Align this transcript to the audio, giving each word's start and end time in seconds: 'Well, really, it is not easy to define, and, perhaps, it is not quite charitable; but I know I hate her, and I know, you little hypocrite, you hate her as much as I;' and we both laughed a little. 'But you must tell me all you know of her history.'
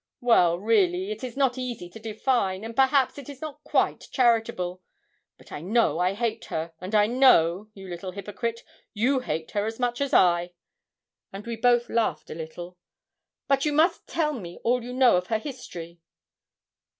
'Well, 0.19 0.57
really, 0.57 1.11
it 1.11 1.23
is 1.23 1.37
not 1.37 1.59
easy 1.59 1.87
to 1.91 1.99
define, 1.99 2.63
and, 2.63 2.75
perhaps, 2.75 3.19
it 3.19 3.29
is 3.29 3.39
not 3.39 3.63
quite 3.63 4.07
charitable; 4.11 4.81
but 5.37 5.51
I 5.51 5.61
know 5.61 5.99
I 5.99 6.13
hate 6.15 6.45
her, 6.45 6.73
and 6.81 6.95
I 6.95 7.05
know, 7.05 7.69
you 7.75 7.87
little 7.87 8.09
hypocrite, 8.11 8.61
you 8.95 9.19
hate 9.19 9.51
her 9.51 9.67
as 9.67 9.79
much 9.79 10.01
as 10.01 10.11
I;' 10.11 10.53
and 11.31 11.45
we 11.45 11.55
both 11.55 11.87
laughed 11.87 12.31
a 12.31 12.33
little. 12.33 12.79
'But 13.47 13.63
you 13.63 13.73
must 13.73 14.07
tell 14.07 14.33
me 14.33 14.57
all 14.63 14.83
you 14.83 14.91
know 14.91 15.17
of 15.17 15.27
her 15.27 15.37
history.' 15.37 15.99